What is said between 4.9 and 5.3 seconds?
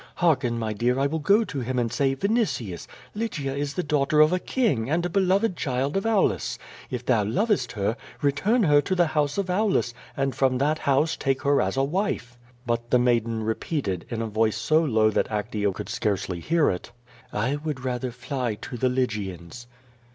a